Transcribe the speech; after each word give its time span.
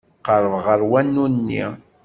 Qerrbeɣ 0.25 0.61
ɣer 0.67 0.81
wanu-nni. 0.89 1.63